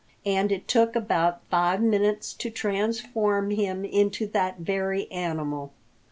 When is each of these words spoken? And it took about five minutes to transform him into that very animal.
And 0.25 0.51
it 0.51 0.67
took 0.67 0.95
about 0.95 1.43
five 1.51 1.79
minutes 1.79 2.33
to 2.33 2.49
transform 2.49 3.51
him 3.51 3.85
into 3.85 4.25
that 4.29 4.57
very 4.57 5.05
animal. 5.11 5.73